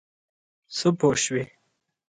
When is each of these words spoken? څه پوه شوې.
څه 0.75 0.87
پوه 0.99 1.15
شوې. 1.23 1.43